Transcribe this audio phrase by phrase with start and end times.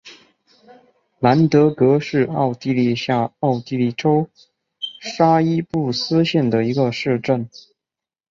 [1.19, 4.27] 兰德格是奥地利下奥地利州
[4.99, 7.47] 沙伊布斯县的一个市镇。